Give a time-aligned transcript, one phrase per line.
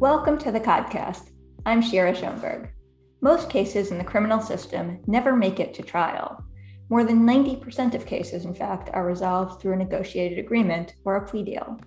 [0.00, 1.28] Welcome to the podcast.
[1.66, 2.70] I'm Shira Schoenberg.
[3.20, 6.42] Most cases in the criminal system never make it to trial.
[6.88, 11.28] More than 90% of cases, in fact, are resolved through a negotiated agreement or a
[11.28, 11.78] plea deal.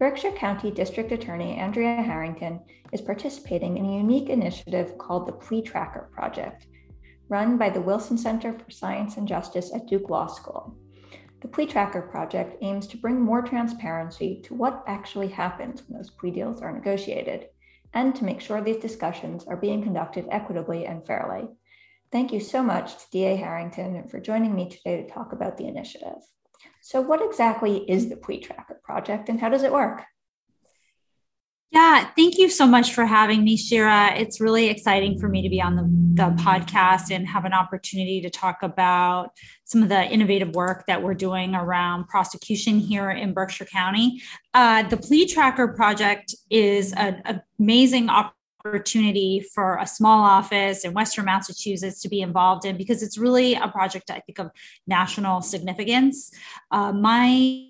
[0.00, 2.58] Berkshire County District Attorney Andrea Harrington
[2.92, 6.66] is participating in a unique initiative called the Plea Tracker Project,
[7.28, 10.76] run by the Wilson Center for Science and Justice at Duke Law School.
[11.46, 16.10] The Plea Tracker project aims to bring more transparency to what actually happens when those
[16.10, 17.50] plea deals are negotiated,
[17.94, 21.46] and to make sure these discussions are being conducted equitably and fairly.
[22.10, 25.68] Thank you so much to DA Harrington for joining me today to talk about the
[25.68, 26.18] initiative.
[26.82, 30.02] So, what exactly is the Plea Tracker project and how does it work?
[31.72, 34.14] Yeah, thank you so much for having me, Shira.
[34.14, 35.82] It's really exciting for me to be on the,
[36.14, 39.30] the podcast and have an opportunity to talk about
[39.64, 44.22] some of the innovative work that we're doing around prosecution here in Berkshire County.
[44.54, 48.35] Uh, the Plea Tracker Project is an amazing opportunity
[48.66, 53.54] opportunity for a small office in Western Massachusetts to be involved in because it's really
[53.54, 54.50] a project, I think, of
[54.86, 56.30] national significance.
[56.70, 57.68] Uh, my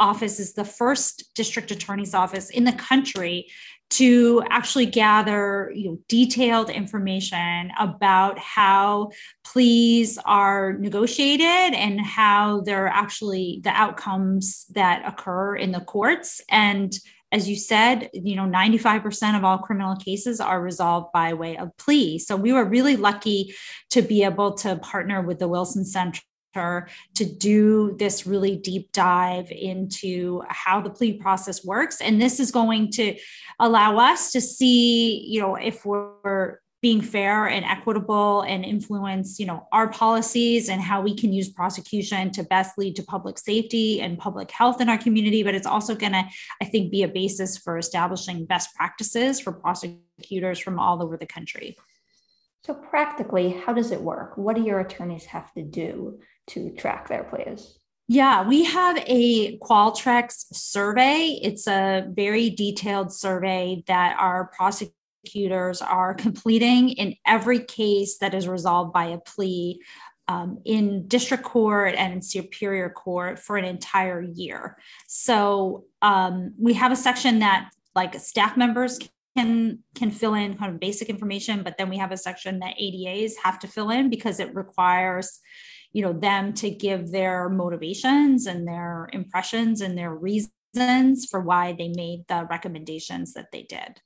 [0.00, 3.46] office is the first district attorney's office in the country
[3.90, 9.10] to actually gather you know, detailed information about how
[9.44, 16.98] pleas are negotiated and how they're actually the outcomes that occur in the courts and
[17.30, 21.76] as you said, you know, 95% of all criminal cases are resolved by way of
[21.76, 22.18] plea.
[22.18, 23.54] So we were really lucky
[23.90, 26.20] to be able to partner with the Wilson Center
[26.54, 32.50] to do this really deep dive into how the plea process works and this is
[32.50, 33.14] going to
[33.60, 39.46] allow us to see you know if we're being fair and equitable and influence you
[39.46, 44.00] know our policies and how we can use prosecution to best lead to public safety
[44.00, 45.42] and public health in our community.
[45.42, 46.24] But it's also going to
[46.62, 51.26] i think be a basis for establishing best practices for prosecutors from all over the
[51.26, 51.76] country.
[52.64, 54.36] So practically how does it work?
[54.36, 57.78] What do your attorneys have to do to track their pleas
[58.10, 61.38] yeah, we have a Qualtrics survey.
[61.42, 64.94] It's a very detailed survey that our prosecutors
[65.28, 69.80] prosecutors are completing in every case that is resolved by a plea
[70.28, 74.76] um, in district court and in superior court for an entire year.
[75.06, 78.98] So um, we have a section that like staff members
[79.36, 82.74] can can fill in kind of basic information, but then we have a section that
[82.80, 85.40] ADAs have to fill in because it requires
[85.92, 91.74] you know them to give their motivations and their impressions and their reasons for why
[91.78, 94.00] they made the recommendations that they did.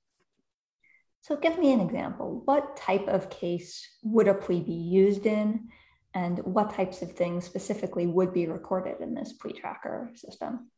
[1.23, 2.43] So, give me an example.
[2.45, 5.69] What type of case would a plea be used in?
[6.15, 10.71] And what types of things specifically would be recorded in this plea tracker system?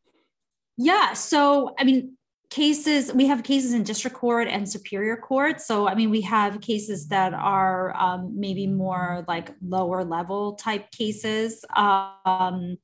[0.77, 1.15] Yeah.
[1.15, 2.17] So, I mean,
[2.51, 5.61] cases, we have cases in district court and superior court.
[5.61, 10.91] So, I mean, we have cases that are um, maybe more like lower level type
[10.93, 11.65] cases.
[11.75, 12.77] Um,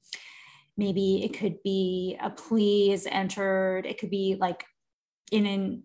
[0.76, 4.64] maybe it could be a plea is entered, it could be like
[5.30, 5.82] in an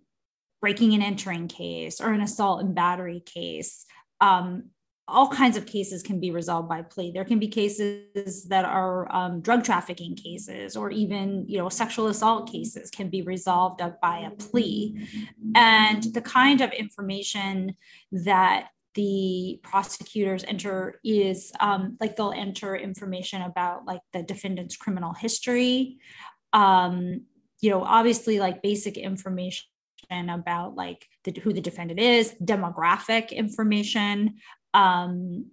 [0.66, 3.86] breaking and entering case or an assault and battery case.
[4.20, 4.72] Um,
[5.08, 7.12] all kinds of cases can be resolved by plea.
[7.12, 12.08] There can be cases that are um, drug trafficking cases, or even you know sexual
[12.08, 15.08] assault cases can be resolved by a plea.
[15.54, 17.76] And the kind of information
[18.12, 25.14] that the prosecutors enter is um, like they'll enter information about like the defendant's criminal
[25.14, 26.00] history.
[26.54, 27.26] Um,
[27.62, 29.66] you know, obviously like basic information
[30.12, 34.36] about like the, who the defendant is, demographic information.
[34.74, 35.48] Um,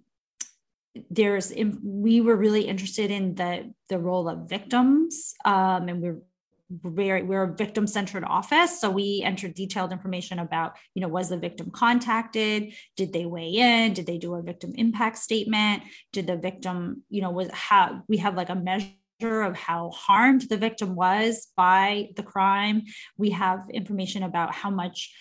[1.09, 1.51] there's
[1.83, 6.21] we were really interested in the the role of victims, um, and we're
[6.69, 11.29] very we're a victim centered office so we entered detailed information about you know was
[11.29, 12.73] the victim contacted?
[12.95, 13.93] Did they weigh in?
[13.93, 15.83] Did they do a victim impact statement?
[16.11, 18.89] Did the victim you know was how we have like a measure
[19.21, 22.83] of how harmed the victim was by the crime.
[23.17, 25.13] We have information about how much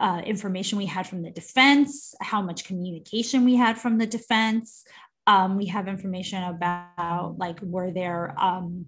[0.00, 4.84] uh, information we had from the defense, how much communication we had from the defense.
[5.26, 8.86] Um, we have information about like were there um,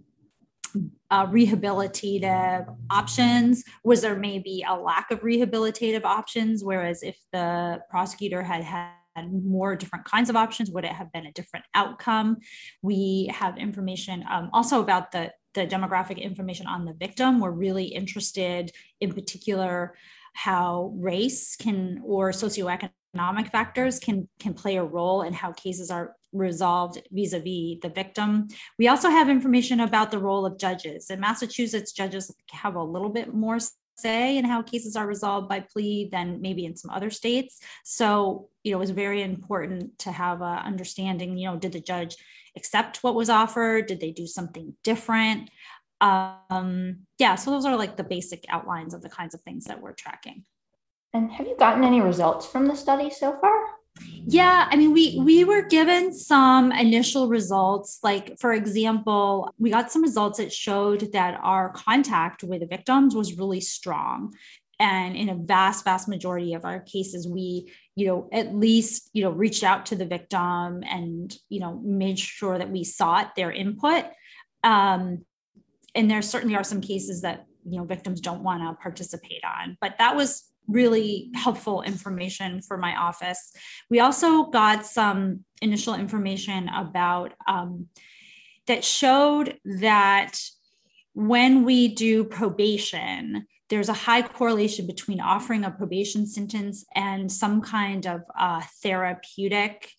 [1.10, 3.64] uh, rehabilitative options?
[3.84, 6.62] Was there maybe a lack of rehabilitative options?
[6.62, 8.90] Whereas if the prosecutor had had
[9.26, 10.70] more different kinds of options?
[10.70, 12.38] Would it have been a different outcome?
[12.82, 17.40] We have information um, also about the, the demographic information on the victim.
[17.40, 18.70] We're really interested
[19.00, 19.94] in particular
[20.34, 26.14] how race can or socioeconomic factors can can play a role in how cases are
[26.32, 28.48] resolved vis-a-vis the victim.
[28.78, 31.10] We also have information about the role of judges.
[31.10, 33.58] In Massachusetts, judges have a little bit more
[34.04, 37.60] and how cases are resolved by plea than maybe in some other states.
[37.84, 41.80] So, you know, it was very important to have a understanding, you know, did the
[41.80, 42.16] judge
[42.56, 43.86] accept what was offered?
[43.86, 45.50] Did they do something different?
[46.00, 49.80] Um, yeah, so those are like the basic outlines of the kinds of things that
[49.80, 50.44] we're tracking.
[51.12, 53.67] And have you gotten any results from the study so far?
[54.30, 58.00] Yeah, I mean, we we were given some initial results.
[58.02, 63.14] Like, for example, we got some results that showed that our contact with the victims
[63.14, 64.34] was really strong.
[64.80, 69.24] And in a vast, vast majority of our cases, we, you know, at least, you
[69.24, 73.50] know, reached out to the victim and, you know, made sure that we sought their
[73.50, 74.04] input.
[74.62, 75.24] Um,
[75.96, 79.76] and there certainly are some cases that, you know, victims don't want to participate on,
[79.80, 83.52] but that was really helpful information for my office.
[83.90, 87.86] We also got some initial information about um,
[88.66, 90.38] that showed that
[91.14, 97.60] when we do probation, there's a high correlation between offering a probation sentence and some
[97.60, 99.90] kind of uh, therapeutic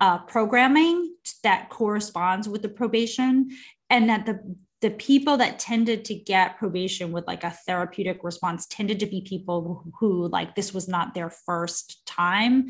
[0.00, 3.50] uh, programming that corresponds with the probation,
[3.88, 8.66] and that the the people that tended to get probation with like a therapeutic response
[8.66, 12.66] tended to be people who, like this was not their first time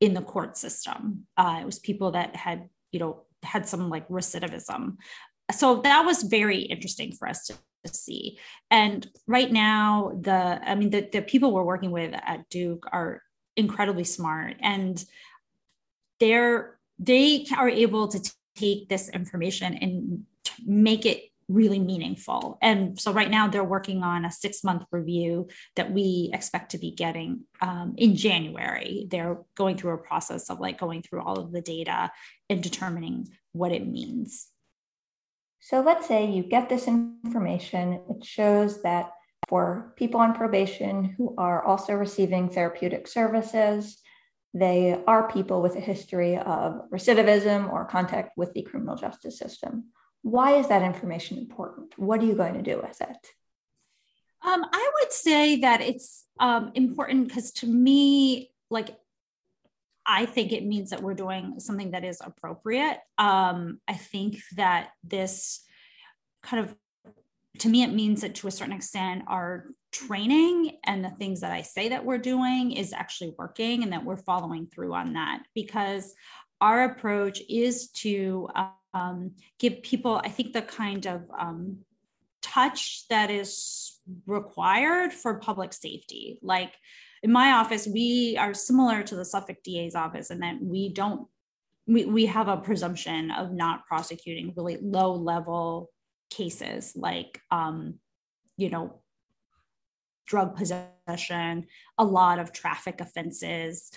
[0.00, 1.26] in the court system.
[1.36, 4.96] Uh, it was people that had, you know, had some like recidivism.
[5.52, 7.54] So that was very interesting for us to,
[7.84, 8.38] see.
[8.70, 13.20] And right now, the I mean, the, the people we're working with at Duke are
[13.56, 15.04] incredibly smart and
[16.20, 20.22] they're they are able to take this information and
[20.64, 22.58] make it really meaningful.
[22.62, 26.78] And so right now they're working on a six month review that we expect to
[26.78, 29.06] be getting um, in January.
[29.10, 32.10] They're going through a process of like going through all of the data
[32.48, 34.48] and determining what it means.
[35.60, 39.12] So let's say you get this information, it shows that
[39.48, 43.98] for people on probation who are also receiving therapeutic services,
[44.54, 49.84] they are people with a history of recidivism or contact with the criminal justice system.
[50.22, 51.98] Why is that information important?
[51.98, 53.28] What are you going to do with it?
[54.44, 58.96] Um, I would say that it's um, important because to me, like,
[60.04, 62.98] I think it means that we're doing something that is appropriate.
[63.18, 65.62] Um, I think that this
[66.42, 66.74] kind of,
[67.58, 71.52] to me, it means that to a certain extent, our training and the things that
[71.52, 75.42] I say that we're doing is actually working and that we're following through on that
[75.54, 76.14] because
[76.60, 78.48] our approach is to
[78.94, 81.78] um, give people, I think, the kind of um,
[82.42, 86.38] touch that is required for public safety.
[86.42, 86.74] Like
[87.22, 91.26] in my office, we are similar to the Suffolk DA's office in that we don't,
[91.86, 95.90] we, we have a presumption of not prosecuting really low level
[96.30, 97.94] cases like, um,
[98.56, 99.00] you know,
[100.26, 101.66] drug possession,
[101.98, 103.90] a lot of traffic offenses.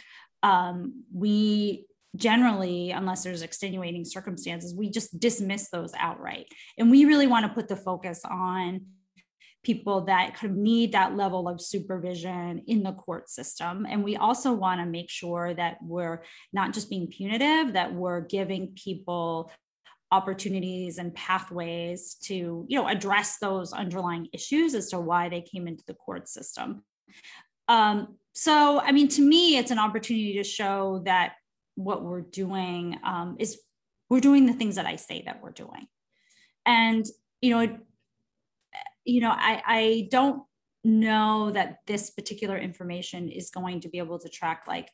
[0.43, 1.85] Um, we
[2.15, 6.47] generally, unless there's extenuating circumstances, we just dismiss those outright.
[6.77, 8.81] And we really want to put the focus on
[9.63, 13.85] people that kind of need that level of supervision in the court system.
[13.89, 16.23] And we also want to make sure that we're
[16.53, 19.51] not just being punitive, that we're giving people
[20.11, 25.67] opportunities and pathways to you know address those underlying issues as to why they came
[25.67, 26.83] into the court system
[27.67, 31.33] um, so i mean to me it's an opportunity to show that
[31.75, 33.59] what we're doing um, is
[34.09, 35.87] we're doing the things that I say that we're doing.
[36.65, 37.05] And,
[37.41, 37.77] you know,
[39.03, 40.43] you know, I, I don't
[40.83, 44.89] know that this particular information is going to be able to track like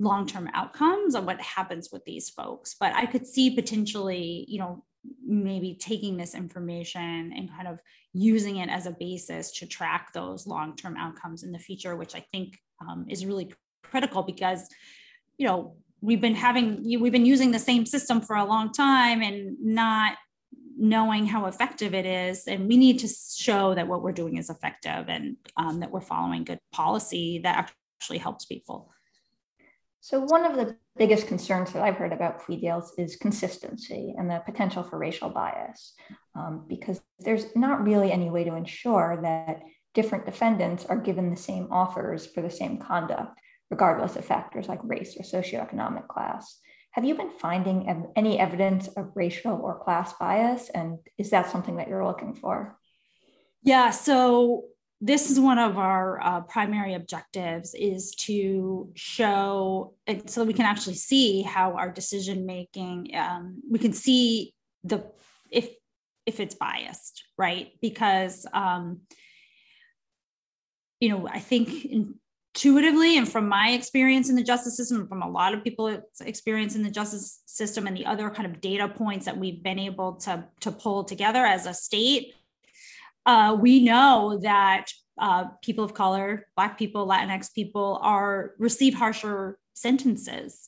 [0.00, 4.84] long-term outcomes of what happens with these folks, but I could see potentially, you know,
[5.24, 7.80] maybe taking this information and kind of
[8.12, 12.24] using it as a basis to track those long-term outcomes in the future, which I
[12.32, 13.52] think um, is really
[13.82, 14.68] critical because,
[15.36, 19.22] you know, we've been having we've been using the same system for a long time
[19.22, 20.16] and not
[20.76, 22.46] knowing how effective it is.
[22.46, 26.00] And we need to show that what we're doing is effective and um, that we're
[26.00, 28.90] following good policy that actually helps people.
[30.00, 34.30] So one of the biggest concerns that i've heard about plea deals is consistency and
[34.30, 35.94] the potential for racial bias
[36.36, 39.60] um, because there's not really any way to ensure that
[39.92, 43.40] different defendants are given the same offers for the same conduct
[43.70, 46.58] regardless of factors like race or socioeconomic class.
[46.92, 50.70] Have you been finding any evidence of racial or class bias?
[50.70, 52.78] And is that something that you're looking for?
[53.62, 54.64] Yeah, so
[55.00, 59.94] this is one of our uh, primary objectives is to show
[60.26, 64.54] so we can actually see how our decision making um, we can see
[64.84, 65.04] the
[65.50, 65.68] if
[66.26, 69.00] if it's biased right because um,
[71.04, 71.86] you know, I think
[72.54, 76.76] intuitively and from my experience in the justice system, from a lot of people's experience
[76.76, 80.14] in the justice system, and the other kind of data points that we've been able
[80.14, 82.34] to, to pull together as a state,
[83.26, 84.86] uh, we know that
[85.18, 90.66] uh, people of color, Black people, Latinx people are receive harsher sentences.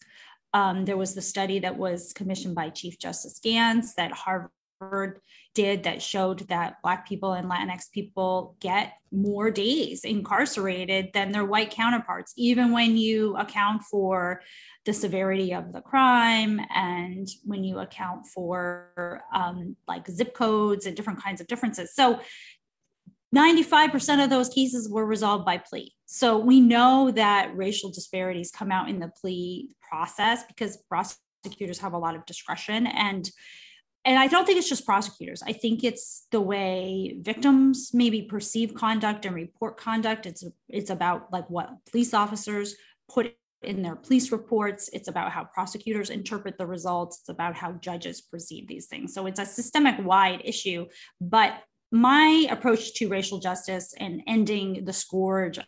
[0.54, 4.50] Um, there was the study that was commissioned by Chief Justice Gants that Harvard
[5.54, 11.44] did that showed that Black people and Latinx people get more days incarcerated than their
[11.44, 14.42] white counterparts, even when you account for
[14.84, 20.96] the severity of the crime and when you account for um, like zip codes and
[20.96, 21.94] different kinds of differences.
[21.94, 22.20] So
[23.34, 25.92] 95% of those cases were resolved by plea.
[26.06, 31.92] So we know that racial disparities come out in the plea process because prosecutors have
[31.92, 33.28] a lot of discretion and
[34.06, 35.42] and I don't think it's just prosecutors.
[35.42, 40.26] I think it's the way victims maybe perceive conduct and report conduct.
[40.26, 42.76] It's it's about like what police officers
[43.10, 44.88] put in their police reports.
[44.92, 47.18] It's about how prosecutors interpret the results.
[47.18, 49.12] It's about how judges perceive these things.
[49.12, 50.86] So it's a systemic wide issue,
[51.20, 55.58] but my approach to racial justice and ending the scourge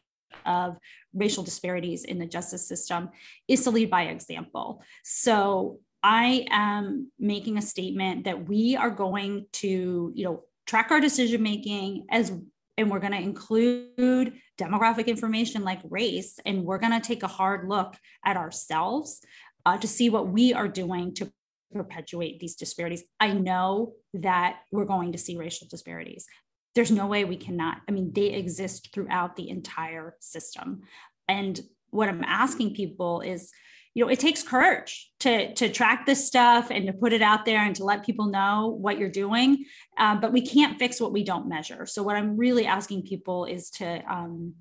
[0.47, 0.79] of
[1.13, 3.11] racial disparities in the justice system
[3.49, 4.83] is to lead by example.
[5.03, 11.01] So I am making a statement that we are going to, you know, track our
[11.01, 12.33] decision making as
[12.79, 17.27] and we're going to include demographic information like race and we're going to take a
[17.27, 19.21] hard look at ourselves
[19.67, 21.31] uh, to see what we are doing to
[21.75, 23.05] perpetuate these disparities.
[23.21, 26.25] I know that we're going to see racial disparities.
[26.75, 27.83] There's no way we cannot.
[27.87, 30.85] I mean, they exist throughout the entire system.
[31.29, 31.61] And
[31.91, 33.53] what I'm asking people is,
[33.99, 37.45] you know, it takes courage to to track this stuff and to put it out
[37.45, 39.65] there and to let people know what you're doing.
[39.99, 41.85] Um, but we can't fix what we don't measure.
[41.85, 44.55] So what I'm really asking people is to um,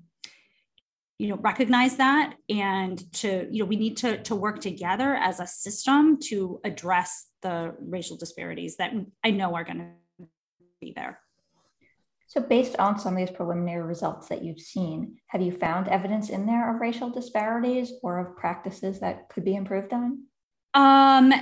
[1.20, 5.38] you know recognize that and to you know we need to to work together as
[5.38, 8.92] a system to address the racial disparities that
[9.24, 10.26] i know are going to
[10.80, 11.18] be there
[12.28, 16.30] so based on some of these preliminary results that you've seen have you found evidence
[16.30, 20.24] in there of racial disparities or of practices that could be improved on?
[20.74, 21.32] Um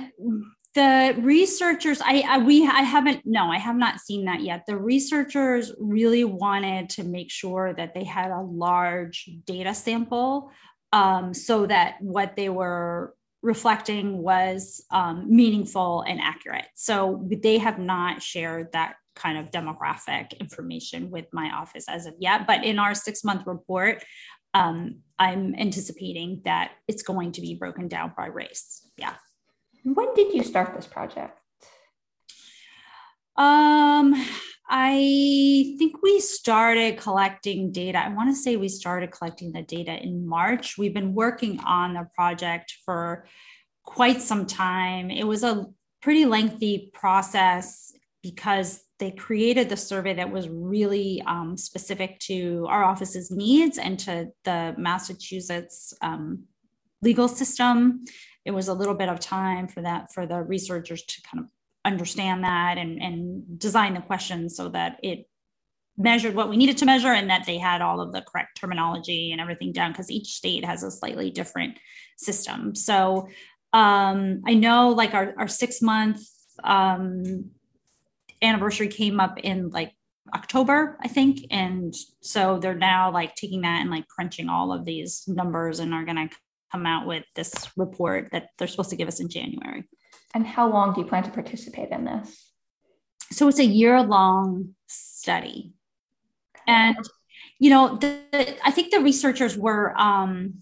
[0.75, 4.63] the researchers I, I, we i haven't no i have not seen that yet.
[4.67, 10.51] The researchers really wanted to make sure that they had a large data sample
[10.93, 16.67] um, so that what they were reflecting was um, meaningful and accurate.
[16.75, 22.13] So they have not shared that kind of demographic information with my office as of
[22.19, 24.03] yet but in our six month report
[24.53, 29.15] um, i'm anticipating that it's going to be broken down by race yeah
[29.95, 31.39] when did you start this project?
[33.37, 34.13] Um,
[34.69, 37.99] I think we started collecting data.
[37.99, 40.77] I want to say we started collecting the data in March.
[40.77, 43.27] We've been working on the project for
[43.83, 45.09] quite some time.
[45.09, 45.67] It was a
[46.01, 47.93] pretty lengthy process
[48.23, 53.99] because they created the survey that was really um, specific to our office's needs and
[53.99, 56.43] to the Massachusetts um,
[57.01, 58.03] legal system.
[58.45, 61.51] It was a little bit of time for that for the researchers to kind of
[61.85, 65.29] understand that and, and design the questions so that it
[65.97, 69.31] measured what we needed to measure and that they had all of the correct terminology
[69.31, 71.77] and everything down because each state has a slightly different
[72.17, 72.75] system.
[72.75, 73.27] So
[73.73, 76.21] um, i know like our, our six month
[76.63, 77.51] um,
[78.41, 79.91] anniversary came up in like
[80.35, 84.83] october i think and so they're now like taking that and like crunching all of
[84.83, 86.35] these numbers and are going to
[86.71, 89.83] come out with this report that they're supposed to give us in January.
[90.33, 92.51] And how long do you plan to participate in this?
[93.31, 95.73] So it's a year long study.
[96.67, 96.97] And,
[97.59, 98.19] you know, the,
[98.63, 100.55] I think the researchers were um,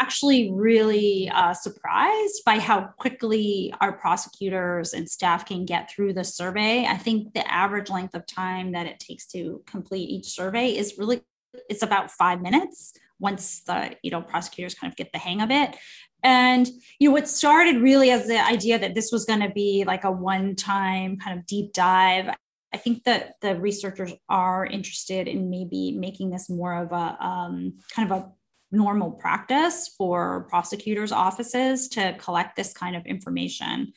[0.00, 6.24] actually really uh, surprised by how quickly our prosecutors and staff can get through the
[6.24, 6.86] survey.
[6.86, 10.94] I think the average length of time that it takes to complete each survey is
[10.98, 11.22] really
[11.68, 15.50] it's about five minutes once the you know prosecutors kind of get the hang of
[15.50, 15.76] it
[16.22, 19.84] and you know it started really as the idea that this was going to be
[19.86, 22.34] like a one time kind of deep dive
[22.72, 27.72] i think that the researchers are interested in maybe making this more of a um,
[27.94, 28.32] kind of a
[28.70, 33.92] normal practice for prosecutors offices to collect this kind of information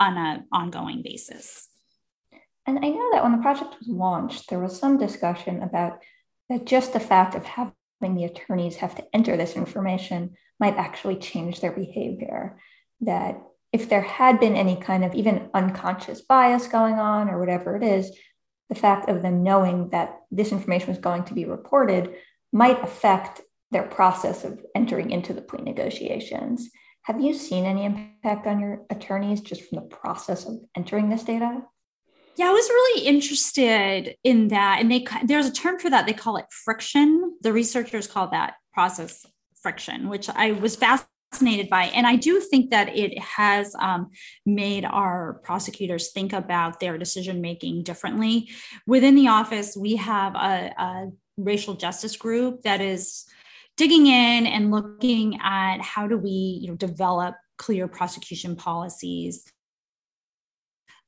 [0.00, 1.68] on an ongoing basis
[2.66, 6.00] and i know that when the project was launched there was some discussion about
[6.48, 11.16] that just the fact of having the attorneys have to enter this information might actually
[11.16, 12.58] change their behavior.
[13.00, 13.40] That
[13.72, 17.82] if there had been any kind of even unconscious bias going on or whatever it
[17.82, 18.16] is,
[18.68, 22.14] the fact of them knowing that this information was going to be reported
[22.52, 23.40] might affect
[23.74, 26.70] their process of entering into the plea negotiations.
[27.02, 31.24] Have you seen any impact on your attorneys just from the process of entering this
[31.24, 31.60] data?
[32.36, 34.78] Yeah, I was really interested in that.
[34.80, 36.06] And they there's a term for that.
[36.06, 37.36] They call it friction.
[37.42, 39.26] The researchers call that process
[39.60, 41.86] friction, which I was fascinated by.
[41.86, 44.10] And I do think that it has um,
[44.46, 48.50] made our prosecutors think about their decision making differently.
[48.86, 53.26] Within the office, we have a, a racial justice group that is
[53.76, 59.44] digging in and looking at how do we you know, develop clear prosecution policies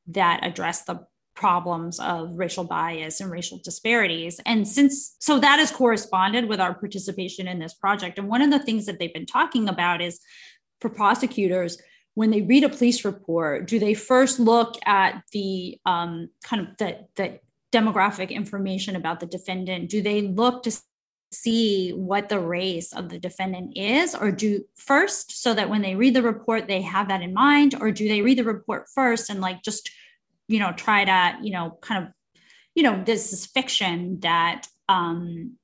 [0.08, 4.40] that address the problems of racial bias and racial disparities.
[4.46, 8.18] And since, so that has corresponded with our participation in this project.
[8.18, 10.20] And one of the things that they've been talking about is
[10.80, 11.78] for prosecutors,
[12.14, 16.76] when they read a police report, do they first look at the um, kind of
[16.78, 17.38] the, the
[17.72, 19.90] demographic information about the defendant?
[19.90, 20.70] Do they look to
[21.32, 25.94] see what the race of the defendant is or do first so that when they
[25.94, 29.28] read the report they have that in mind or do they read the report first
[29.28, 29.90] and like just
[30.48, 32.12] you know try to you know kind of
[32.74, 35.56] you know this is fiction that um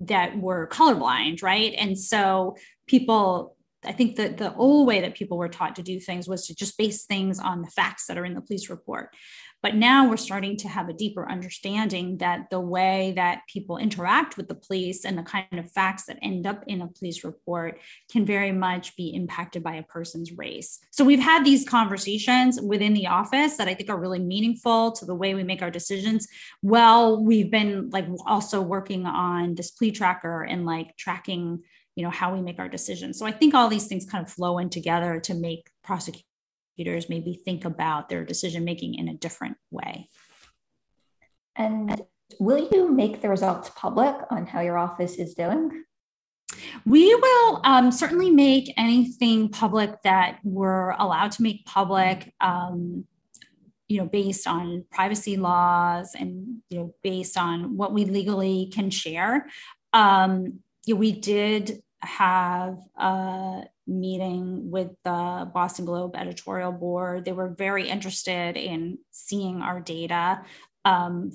[0.00, 1.74] that were colorblind right?
[1.76, 5.98] And so people I think that the old way that people were taught to do
[5.98, 9.14] things was to just base things on the facts that are in the police report.
[9.62, 14.36] But now we're starting to have a deeper understanding that the way that people interact
[14.36, 17.78] with the police and the kind of facts that end up in a police report
[18.10, 20.78] can very much be impacted by a person's race.
[20.90, 25.04] So we've had these conversations within the office that I think are really meaningful to
[25.04, 26.26] the way we make our decisions.
[26.62, 31.62] Well, we've been like also working on this plea tracker and like tracking
[32.00, 34.32] you know how we make our decisions so i think all these things kind of
[34.32, 39.56] flow in together to make prosecutors maybe think about their decision making in a different
[39.70, 40.08] way.
[41.56, 42.00] And
[42.38, 45.84] will you make the results public on how your office is doing?
[46.86, 52.32] We will um, certainly make anything public that we're allowed to make public.
[52.40, 53.04] Um,
[53.88, 58.88] you know, based on privacy laws and you know, based on what we legally can
[58.88, 59.48] share.
[59.92, 67.24] Um, you know, we did have a meeting with the Boston Globe editorial board.
[67.24, 70.42] They were very interested in seeing our data.
[70.84, 71.32] Um,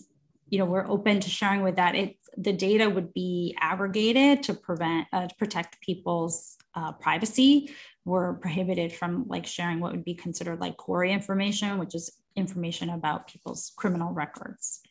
[0.50, 1.96] you know, we're open to sharing with that.
[1.96, 7.72] It the data would be aggregated to prevent uh, to protect people's uh, privacy.
[8.04, 12.90] We're prohibited from like sharing what would be considered like CORI information, which is information
[12.90, 14.82] about people's criminal records.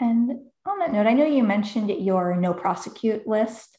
[0.00, 3.78] And on that note, I know you mentioned your no prosecute list,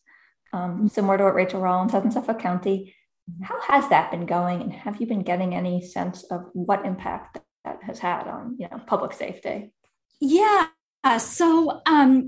[0.51, 2.95] um, similar to what Rachael Rollins has in Suffolk County.
[3.29, 3.43] Mm-hmm.
[3.43, 4.61] How has that been going?
[4.61, 8.67] And have you been getting any sense of what impact that has had on you
[8.69, 9.71] know public safety?
[10.19, 10.67] Yeah.
[11.17, 12.27] So um,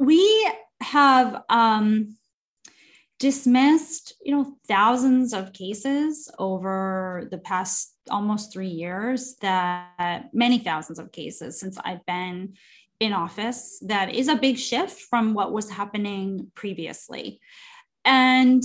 [0.00, 0.50] we
[0.80, 2.16] have um,
[3.20, 10.98] dismissed you know thousands of cases over the past almost three years that many thousands
[10.98, 12.54] of cases since i've been
[13.00, 17.40] in office that is a big shift from what was happening previously.
[18.04, 18.62] And,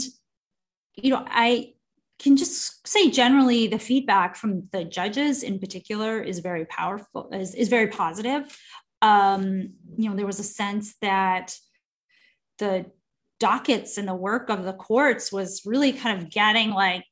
[0.95, 1.74] you know, I
[2.19, 7.56] can just say generally the feedback from the judges in particular is very powerful, is,
[7.56, 8.58] is very positive.
[9.02, 11.58] Um, you know, there was a sense that
[12.60, 12.86] the
[13.39, 17.06] dockets and the work of the courts was really kind of getting like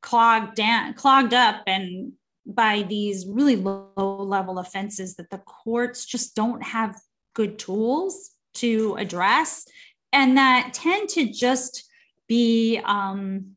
[0.00, 2.12] clogged down, clogged up and
[2.46, 6.96] by these really low level offenses that the courts just don't have
[7.34, 9.66] good tools to address.
[10.12, 11.90] And that tend to just
[12.28, 13.56] be um,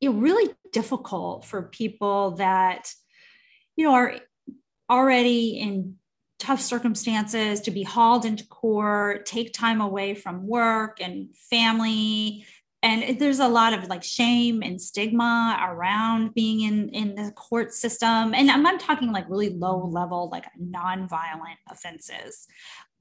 [0.00, 2.92] you know, really difficult for people that
[3.76, 4.16] you know are
[4.90, 5.96] already in
[6.38, 12.44] tough circumstances to be hauled into court take time away from work and family
[12.84, 17.72] and there's a lot of like shame and stigma around being in in the court
[17.72, 18.34] system.
[18.34, 22.46] And i'm not talking like really low level like non-violent offenses.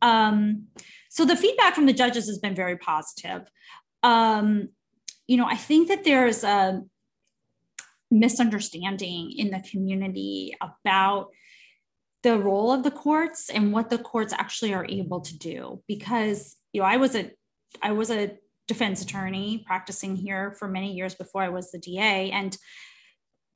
[0.02, 0.68] Um,
[1.10, 3.50] so the feedback from the judges has been very positive.
[4.02, 4.70] Um,
[5.28, 6.82] you know i think that there's a
[8.12, 11.30] misunderstanding in the community about
[12.22, 15.82] the role of the courts and what the courts actually are able to do.
[15.88, 17.32] Because you know i was a
[17.82, 18.38] i was a
[18.68, 22.32] defense attorney practicing here for many years before I was the DA.
[22.32, 22.58] And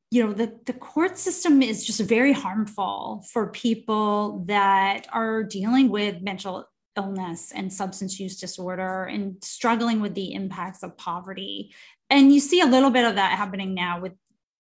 [0.10, 5.90] you know the, the court system is just very harmful for people that are dealing
[5.90, 6.66] with mental
[6.96, 11.74] illness and substance use disorder and struggling with the impacts of poverty
[12.10, 14.14] and you see a little bit of that happening now with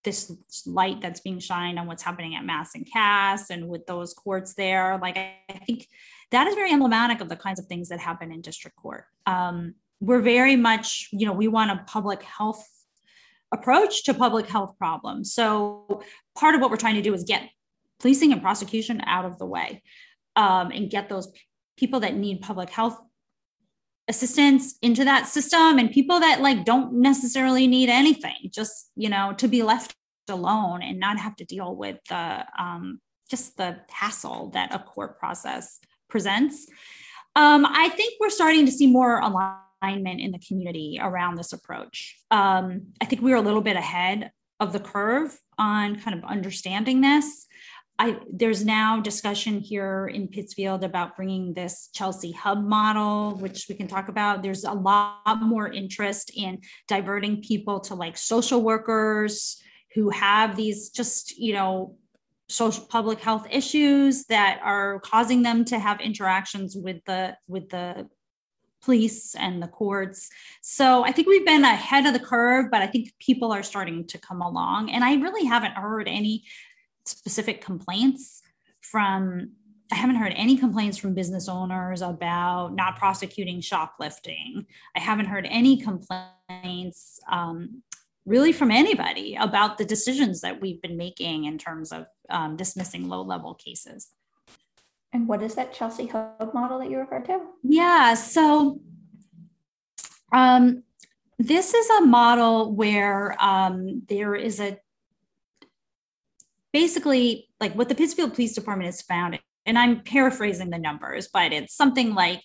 [0.03, 0.31] this
[0.65, 4.53] light that's being shined on what's happening at Mass and Cass and with those courts
[4.53, 4.97] there.
[5.01, 5.87] Like I, think
[6.31, 9.05] that is very emblematic of the kinds of things that happen in district court.
[9.25, 12.67] Um, we're very much, you know, we want a public health
[13.51, 15.33] approach to public health problems.
[15.33, 16.01] So
[16.37, 17.49] part of what we're trying to do is get
[17.99, 19.81] policing and prosecution out of the way
[20.35, 21.31] um, and get those
[21.77, 22.99] people that need public health
[24.07, 29.33] assistance into that system and people that like don't necessarily need anything just you know
[29.33, 29.95] to be left
[30.29, 35.19] alone and not have to deal with the um, just the hassle that a court
[35.19, 35.79] process
[36.09, 36.67] presents
[37.35, 42.17] um, i think we're starting to see more alignment in the community around this approach
[42.31, 46.23] um, i think we were a little bit ahead of the curve on kind of
[46.29, 47.47] understanding this
[47.99, 53.75] I, there's now discussion here in Pittsfield about bringing this Chelsea hub model, which we
[53.75, 54.43] can talk about.
[54.43, 59.59] There's a lot more interest in diverting people to like social workers
[59.95, 61.95] who have these just, you know,
[62.49, 68.07] social public health issues that are causing them to have interactions with the with the
[68.83, 70.29] police and the courts.
[70.61, 74.05] So I think we've been ahead of the curve, but I think people are starting
[74.07, 74.91] to come along.
[74.91, 76.43] And I really haven't heard any
[77.05, 78.41] specific complaints
[78.81, 79.51] from
[79.91, 84.65] I haven't heard any complaints from business owners about not prosecuting shoplifting.
[84.95, 87.83] I haven't heard any complaints um,
[88.25, 93.07] really from anybody about the decisions that we've been making in terms of um, dismissing
[93.07, 94.09] low level cases.
[95.13, 97.39] And what is that Chelsea Hub model that you referred to?
[97.63, 98.81] Yeah, so
[100.31, 100.83] um,
[101.39, 104.77] this is a model where um, there is a
[106.73, 111.53] basically like what the Pittsfield Police Department has found, and I'm paraphrasing the numbers, but
[111.53, 112.43] it's something like,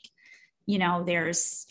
[0.66, 1.66] you know, there's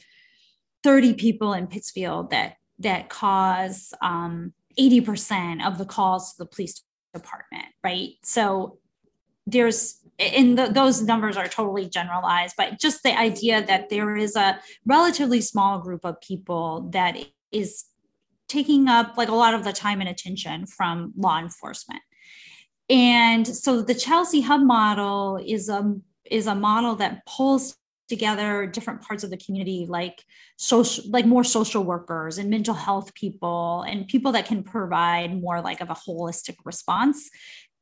[0.84, 6.84] 30 people in Pittsfield that that cause um, 80% of the calls to the police
[7.14, 8.14] department, right?
[8.24, 8.80] So
[9.46, 14.60] there's and those numbers are totally generalized, but just the idea that there is a
[14.86, 17.18] relatively small group of people that
[17.52, 17.86] is
[18.48, 22.02] taking up like a lot of the time and attention from law enforcement.
[22.90, 27.76] And so the Chelsea Hub model is a is a model that pulls
[28.08, 30.22] together different parts of the community like
[30.58, 35.62] social like more social workers and mental health people and people that can provide more
[35.62, 37.30] like of a holistic response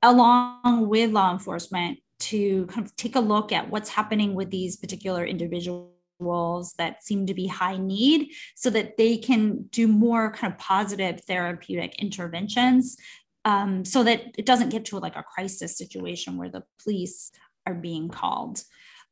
[0.04, 4.77] along with law enforcement to kind of take a look at what's happening with these
[4.77, 10.53] particular individuals that seem to be high need so that they can do more kind
[10.53, 12.97] of positive therapeutic interventions
[13.45, 17.32] um, so that it doesn't get to like a crisis situation where the police
[17.65, 18.62] are being called.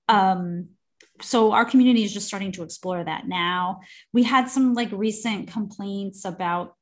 [0.10, 0.70] Um,
[1.22, 3.80] so our community is just starting to explore that now.
[4.14, 6.76] We had some like recent complaints about,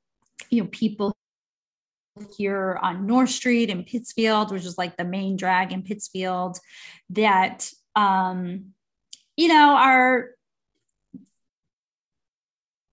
[0.50, 1.15] you know, people
[2.38, 6.60] here on North Street in Pittsfield, which is like the main drag in Pittsfield,
[7.10, 8.74] that um,
[9.36, 10.32] you know are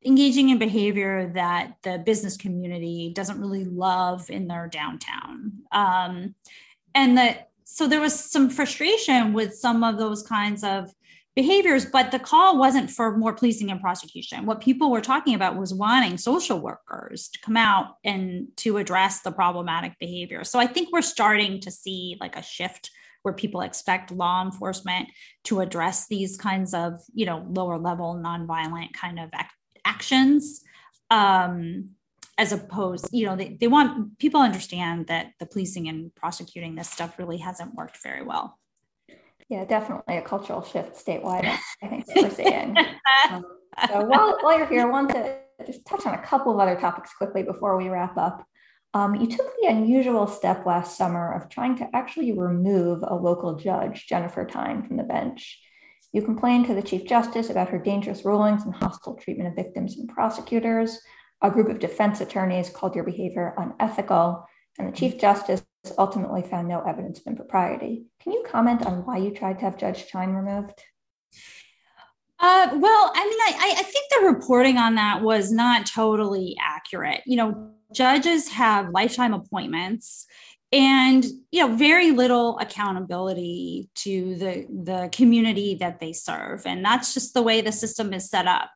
[0.05, 5.53] engaging in behavior that the business community doesn't really love in their downtown.
[5.71, 6.35] Um,
[6.95, 10.93] and that so there was some frustration with some of those kinds of
[11.35, 14.45] behaviors, but the call wasn't for more policing and prosecution.
[14.45, 19.23] What people were talking about was wanting social workers to come out and to address
[19.23, 20.45] the problematic behavior.
[20.45, 22.91] So I think we're starting to see like a shift
[23.23, 25.09] where people expect law enforcement
[25.45, 30.63] to address these kinds of, you know, lower level nonviolent kind of act- actions
[31.11, 31.91] um,
[32.39, 36.89] as opposed you know they, they want people understand that the policing and prosecuting this
[36.89, 38.59] stuff really hasn't worked very well
[39.49, 41.45] yeah definitely a cultural shift statewide
[41.83, 42.77] i think that we're seeing
[43.31, 43.45] um,
[43.89, 46.79] so while, while you're here i want to just touch on a couple of other
[46.79, 48.47] topics quickly before we wrap up.
[48.95, 53.57] Um, you took the unusual step last summer of trying to actually remove a local
[53.57, 55.59] judge jennifer tyne from the bench.
[56.13, 59.97] You complained to the Chief Justice about her dangerous rulings and hostile treatment of victims
[59.97, 61.01] and prosecutors.
[61.41, 64.47] A group of defense attorneys called your behavior unethical,
[64.79, 65.65] and the Chief Justice
[65.99, 68.05] ultimately found no evidence of impropriety.
[68.21, 70.83] Can you comment on why you tried to have Judge Tyne removed?
[72.39, 77.23] Uh, well, I mean, I, I think the reporting on that was not totally accurate.
[77.25, 80.27] You know, judges have lifetime appointments
[80.73, 87.13] and you know very little accountability to the the community that they serve and that's
[87.13, 88.71] just the way the system is set up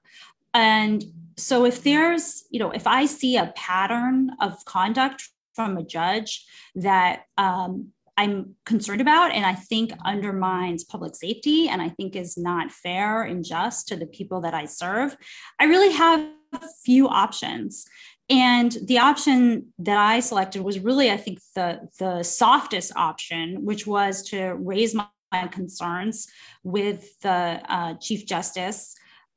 [0.52, 1.04] and
[1.38, 6.46] so if there's you know if i see a pattern of conduct from a judge
[6.76, 12.36] that um, i'm concerned about and i think undermines public safety and i think is
[12.36, 15.16] not fair and just to the people that i serve.
[15.58, 16.20] I really have
[16.52, 17.86] a few options
[18.28, 23.86] and the option that I selected was really, I think, the, the softest option, which
[23.86, 26.26] was to raise my, my concerns
[26.64, 28.96] with the uh, Chief Justice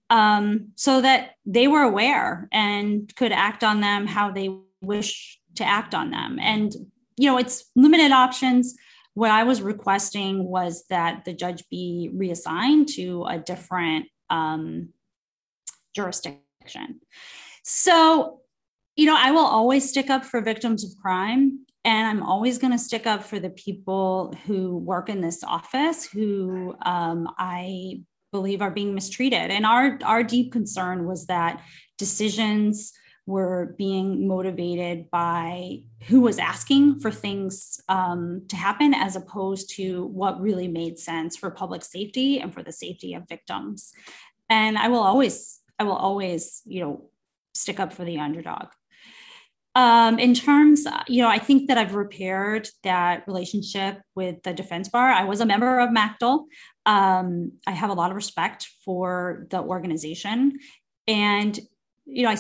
[0.09, 4.49] um, so that they were aware and could act on them how they
[4.81, 6.37] wish to act on them.
[6.39, 6.73] And,
[7.17, 8.75] you know, it's limited options.
[9.13, 14.89] What I was requesting was that the judge be reassigned to a different um,
[15.95, 17.01] jurisdiction.
[17.63, 18.39] So
[18.99, 21.65] you know, I will always stick up for victims of crime.
[21.85, 26.03] And I'm always going to stick up for the people who work in this office
[26.03, 28.01] who um, I
[28.33, 29.51] believe are being mistreated.
[29.51, 31.63] And our, our deep concern was that
[31.97, 32.91] decisions
[33.29, 40.05] were being motivated by who was asking for things um, to happen as opposed to
[40.07, 43.93] what really made sense for public safety and for the safety of victims.
[44.49, 47.09] And I will always, I will always, you know,
[47.53, 48.69] stick up for the underdog.
[49.75, 54.89] Um, in terms, you know, I think that I've repaired that relationship with the defense
[54.89, 55.11] bar.
[55.11, 56.45] I was a member of MACDL.
[56.87, 60.57] Um, I have a lot of respect for the organization.
[61.07, 61.57] And,
[62.07, 62.35] you know, I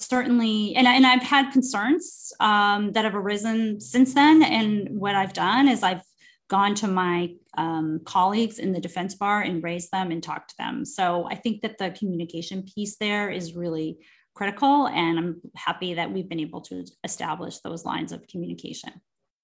[0.00, 4.42] certainly, and, and I've had concerns um, that have arisen since then.
[4.42, 6.02] And what I've done is I've
[6.48, 10.56] gone to my um, colleagues in the defense bar and raised them and talked to
[10.58, 10.84] them.
[10.84, 13.98] So I think that the communication piece there is really
[14.34, 14.88] critical.
[14.88, 18.92] And I'm happy that we've been able to establish those lines of communication.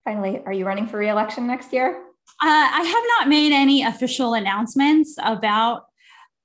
[0.05, 2.03] Finally, are you running for reelection next year?
[2.43, 5.85] Uh, I have not made any official announcements about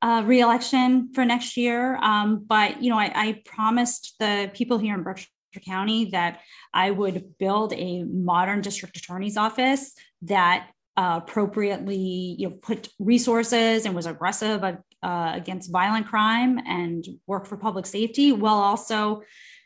[0.06, 4.94] uh, reelection for next year, um, but you know, I, I promised the people here
[4.94, 5.28] in Berkshire
[5.66, 6.42] County that
[6.72, 13.88] I would build a modern district attorney's office that uh, appropriately you know put resources
[13.88, 14.78] and was aggressive uh,
[15.34, 19.24] against violent crime and work for public safety while also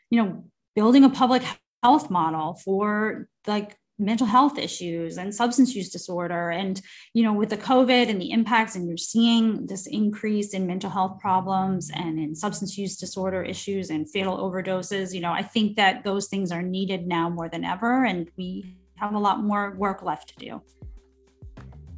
[0.08, 1.42] you know building a public
[1.82, 6.80] health model for like mental health issues and substance use disorder and
[7.14, 10.90] you know with the covid and the impacts and you're seeing this increase in mental
[10.90, 15.76] health problems and in substance use disorder issues and fatal overdoses you know i think
[15.76, 19.74] that those things are needed now more than ever and we have a lot more
[19.76, 20.60] work left to do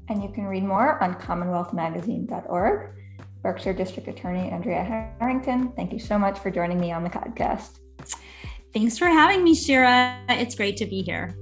[0.09, 2.91] and you can read more on commonwealthmagazine.org.
[3.43, 4.85] Berkshire District Attorney Andrea
[5.19, 7.81] Harrington, thank you so much for joining me on the podcast.
[8.73, 10.19] Thanks for having me, Shira.
[10.29, 11.35] It's great to be here.